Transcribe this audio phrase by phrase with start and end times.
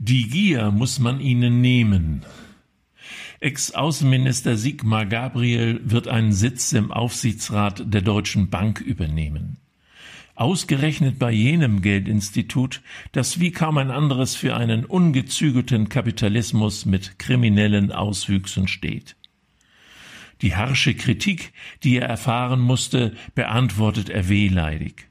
[0.00, 2.24] Die Gier muss man ihnen nehmen.
[3.40, 9.56] Ex-Außenminister Sigmar Gabriel wird einen Sitz im Aufsichtsrat der Deutschen Bank übernehmen.
[10.36, 12.80] Ausgerechnet bei jenem Geldinstitut,
[13.10, 19.16] das wie kaum ein anderes für einen ungezügelten Kapitalismus mit kriminellen Auswüchsen steht.
[20.42, 21.52] Die harsche Kritik,
[21.82, 25.07] die er erfahren musste, beantwortet er wehleidig.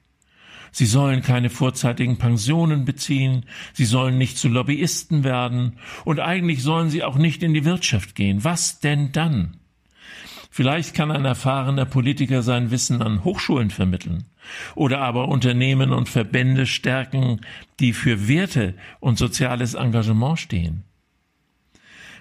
[0.77, 6.91] Sie sollen keine vorzeitigen Pensionen beziehen, sie sollen nicht zu Lobbyisten werden, und eigentlich sollen
[6.91, 8.43] sie auch nicht in die Wirtschaft gehen.
[8.43, 9.57] Was denn dann?
[10.51, 14.25] Vielleicht kann ein erfahrener Politiker sein Wissen an Hochschulen vermitteln
[14.75, 17.41] oder aber Unternehmen und Verbände stärken,
[17.79, 20.83] die für Werte und soziales Engagement stehen.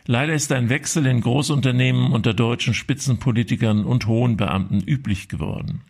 [0.06, 5.83] Leider ist ein Wechsel in Großunternehmen unter deutschen Spitzenpolitikern und hohen Beamten üblich geworden.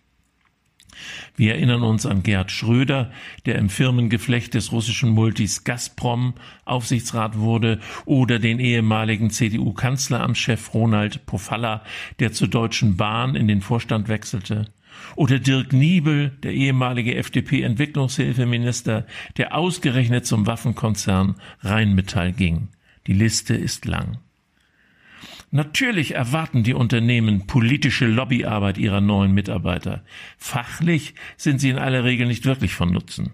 [1.36, 3.10] Wir erinnern uns an Gerd Schröder,
[3.44, 11.82] der im Firmengeflecht des russischen Multis Gazprom Aufsichtsrat wurde, oder den ehemaligen CDU-Kanzleramtschef Ronald Pofalla,
[12.18, 14.66] der zur Deutschen Bahn in den Vorstand wechselte,
[15.14, 22.68] oder Dirk Niebel, der ehemalige FDP-Entwicklungshilfeminister, der ausgerechnet zum Waffenkonzern Rheinmetall ging.
[23.06, 24.18] Die Liste ist lang.
[25.50, 30.04] Natürlich erwarten die Unternehmen politische Lobbyarbeit ihrer neuen Mitarbeiter.
[30.36, 33.32] Fachlich sind sie in aller Regel nicht wirklich von Nutzen.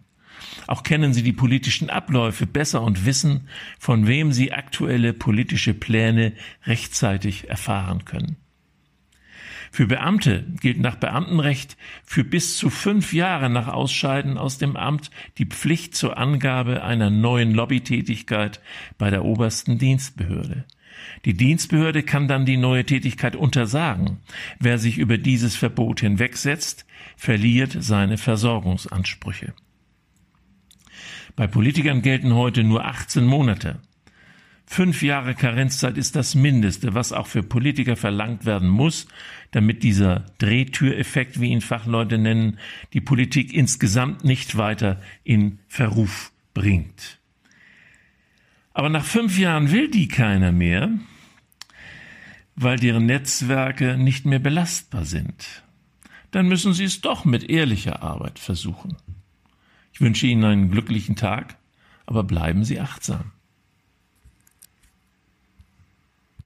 [0.66, 6.34] Auch kennen sie die politischen Abläufe besser und wissen, von wem sie aktuelle politische Pläne
[6.66, 8.36] rechtzeitig erfahren können.
[9.70, 15.10] Für Beamte gilt nach Beamtenrecht für bis zu fünf Jahre nach Ausscheiden aus dem Amt
[15.38, 18.60] die Pflicht zur Angabe einer neuen Lobbytätigkeit
[18.98, 20.66] bei der obersten Dienstbehörde.
[21.24, 24.18] Die Dienstbehörde kann dann die neue Tätigkeit untersagen.
[24.58, 29.54] Wer sich über dieses Verbot hinwegsetzt, verliert seine Versorgungsansprüche.
[31.36, 33.80] Bei Politikern gelten heute nur 18 Monate.
[34.66, 39.06] Fünf Jahre Karenzzeit ist das Mindeste, was auch für Politiker verlangt werden muss,
[39.50, 42.58] damit dieser Drehtüreffekt, wie ihn Fachleute nennen,
[42.92, 47.21] die Politik insgesamt nicht weiter in Verruf bringt.
[48.74, 50.90] Aber nach fünf Jahren will die keiner mehr,
[52.56, 55.62] weil deren Netzwerke nicht mehr belastbar sind.
[56.30, 58.96] Dann müssen sie es doch mit ehrlicher Arbeit versuchen.
[59.92, 61.56] Ich wünsche Ihnen einen glücklichen Tag,
[62.06, 63.32] aber bleiben Sie achtsam.